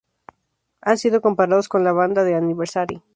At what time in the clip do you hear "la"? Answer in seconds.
1.83-1.91